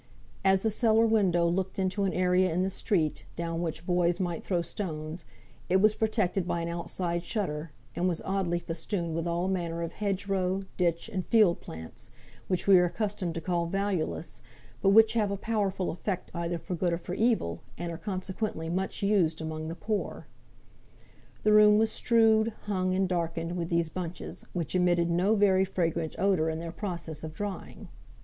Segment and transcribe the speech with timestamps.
[0.43, 4.43] As the cellar window looked into an area in the street, down which boys might
[4.43, 5.25] throw stones,
[5.69, 9.93] it was protected by an outside shelter, and was oddly festooned with all manner of
[9.93, 12.09] hedge row, ditch, and field plants,
[12.47, 14.41] which we are accustomed to call valueless,
[14.81, 18.69] but which have a powerful effect either for good or for evil, and are consequently
[18.69, 20.25] much used among the poor.
[21.43, 26.15] The room was strewed, hung, and darkened with these bunches, which emitted no very fragrant
[26.17, 27.89] odour in their process of drying.